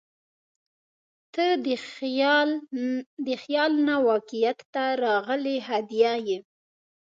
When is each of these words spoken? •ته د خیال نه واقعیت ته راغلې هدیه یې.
•ته 1.33 1.45
د 3.25 3.29
خیال 3.43 3.69
نه 3.87 3.95
واقعیت 4.09 4.59
ته 4.73 4.83
راغلې 5.03 5.57
هدیه 5.67 6.13
یې. 6.27 6.37